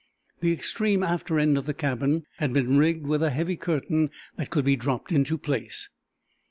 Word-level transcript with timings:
The 0.39 0.51
extreme 0.51 1.03
after 1.03 1.37
end 1.37 1.59
of 1.59 1.67
the 1.67 1.75
cabin 1.75 2.25
had 2.37 2.53
been 2.53 2.75
rigged 2.75 3.05
with 3.05 3.21
a 3.21 3.29
heavy 3.29 3.55
curtain 3.55 4.09
that 4.35 4.49
could 4.49 4.65
be 4.65 4.75
dropped 4.75 5.11
into 5.11 5.37
place. 5.37 5.89